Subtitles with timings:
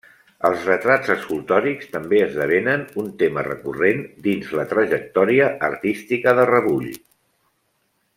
[0.47, 6.89] Els retrats escultòrics també esdevenen un tema recurrent dins la trajectòria artística de Rebull.